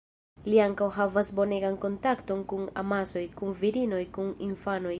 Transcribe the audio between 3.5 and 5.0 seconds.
virinoj, kun infanoj.